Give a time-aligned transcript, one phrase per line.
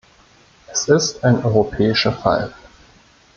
[0.65, 2.51] Es ist ein europäischer Fall!